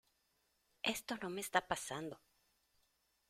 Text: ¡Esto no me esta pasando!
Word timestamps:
¡Esto 0.93 1.13
no 1.21 1.29
me 1.29 1.41
esta 1.41 1.61
pasando! 1.67 2.15